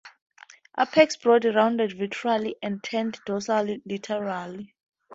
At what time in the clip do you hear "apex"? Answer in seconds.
0.79-1.15